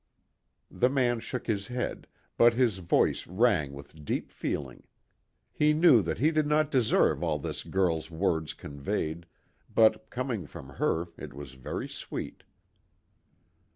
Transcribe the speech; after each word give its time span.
The 0.71 0.89
man 0.89 1.19
shook 1.19 1.45
his 1.45 1.67
head, 1.67 2.07
but 2.35 2.55
his 2.55 2.79
voice 2.79 3.27
rang 3.27 3.71
with 3.73 4.03
deep 4.03 4.31
feeling. 4.31 4.81
He 5.53 5.73
knew 5.75 6.01
that 6.01 6.17
he 6.17 6.31
did 6.31 6.47
not 6.47 6.71
deserve 6.71 7.21
all 7.23 7.37
this 7.37 7.61
girl's 7.61 8.09
words 8.09 8.53
conveyed, 8.55 9.27
but, 9.71 10.09
coming 10.09 10.47
from 10.47 10.69
her, 10.69 11.09
it 11.19 11.35
was 11.35 11.53
very 11.53 11.87
sweet. 11.87 12.41